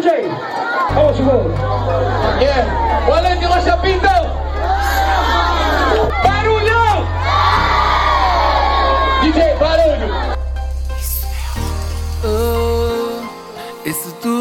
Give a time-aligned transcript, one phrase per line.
[0.00, 0.28] DJ?
[0.94, 1.46] How much you go?
[2.40, 3.06] Yeah.
[3.06, 3.40] Well, let.
[6.24, 7.06] Barulhão!
[9.22, 10.08] DJ, barulho!
[10.98, 11.26] Isso
[12.24, 13.20] é oh,
[13.84, 14.39] isso tudo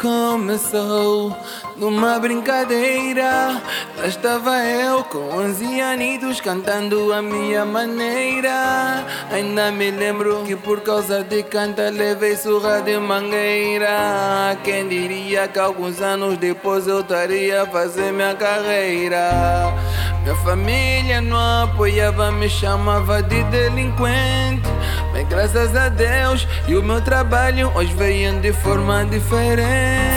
[0.00, 1.36] começou
[1.76, 3.60] numa brincadeira.
[3.96, 9.04] Lá estava eu com 11 anitos cantando a minha maneira.
[9.30, 14.56] Ainda me lembro que por causa de canta levei surra de mangueira.
[14.62, 19.74] Quem diria que alguns anos depois eu estaria a fazer minha carreira.
[20.22, 24.37] Minha família não apoiava, me chamava de delinquente.
[25.18, 29.66] Mas graças a Deus e o meu trabalho hoje veio de forma diferente.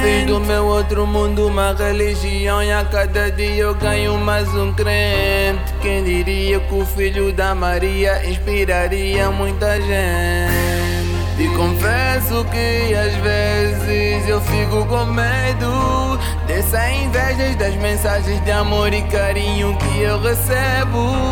[0.04, 4.72] Fiz do meu outro mundo uma religião e a cada dia eu ganho mais um
[4.72, 5.74] crente.
[5.82, 11.02] Quem diria que o filho da Maria inspiraria muita gente?
[11.40, 18.93] E confesso que às vezes eu fico com medo dessa inveja das mensagens de amor
[18.93, 21.30] e carinho que eu recebo.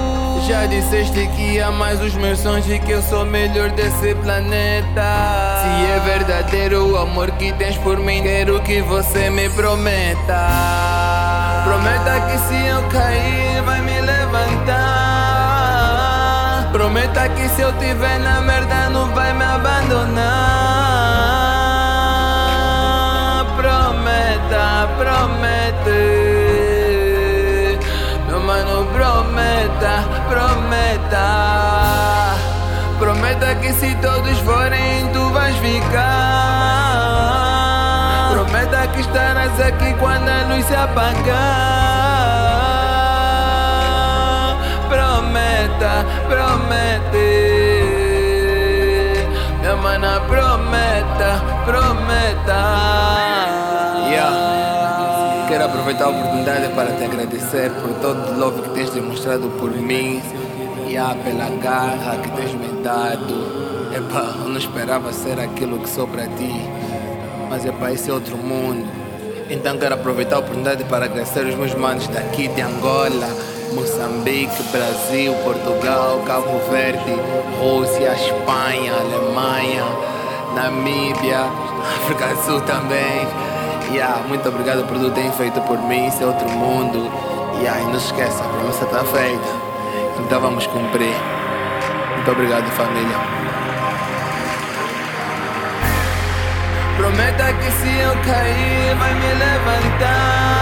[0.50, 5.62] Já disseste que amas os meus sonhos e que eu sou melhor desse planeta.
[5.62, 10.48] Se é verdadeiro o amor que tens por mim, quero que você me prometa.
[11.66, 14.80] Prometa que se eu cair, vai me levantar.
[16.72, 19.19] Prometa que se eu tiver na merda, não vai
[33.62, 36.00] que se todos forem, tu vais ficar.
[38.32, 41.28] Prometa que estarás aqui quando a luz se apagar.
[44.90, 47.30] Prometa, promete.
[49.62, 53.00] Minha mana, prometa, prometa.
[55.48, 59.72] Quero aproveitar a oportunidade para te agradecer por todo o love que tens demonstrado por
[59.72, 60.22] mim
[60.90, 63.60] yeah, pela garra que tens me dado.
[63.94, 66.52] Eu não esperava ser aquilo que sou para ti,
[67.50, 68.88] mas epa, esse é outro mundo.
[69.50, 73.28] Então quero aproveitar a oportunidade para agradecer os meus manos daqui de Angola,
[73.74, 77.16] Moçambique, Brasil, Portugal, Cabo Verde,
[77.60, 79.86] Rússia, Espanha, Alemanha,
[80.56, 81.40] Namíbia,
[82.02, 83.28] África do Sul também.
[83.92, 87.12] Yeah, muito obrigado por tudo que têm feito por mim, esse é outro mundo.
[87.60, 89.69] Yeah, e não se esqueça, a promessa está feita.
[90.20, 91.16] Então vamos cumprir.
[92.16, 93.18] Muito obrigado, família.
[96.98, 100.60] Prometa que se eu cair, vai me levantar.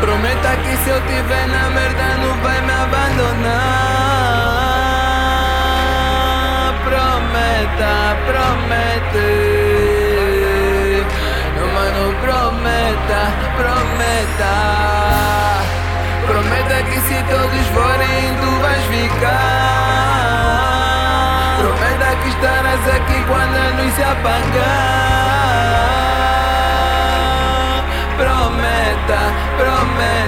[0.00, 3.94] Prometa que se eu tiver na merda, não vai me abandonar.
[6.84, 9.30] Prometa, promete.
[11.56, 13.20] Meu mano, prometa,
[13.56, 14.54] prometa.
[16.26, 17.63] Prometa que se todos
[23.28, 24.44] cuando no se apagar.
[28.16, 29.20] Prometa,
[29.58, 30.23] prometa.